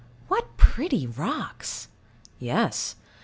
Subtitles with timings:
[0.29, 1.87] What pretty rocks!
[2.39, 2.95] Yes.